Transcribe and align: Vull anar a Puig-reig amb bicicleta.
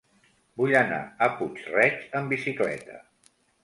Vull 0.61 0.73
anar 0.79 1.03
a 1.27 1.29
Puig-reig 1.37 2.03
amb 2.23 2.37
bicicleta. 2.39 3.03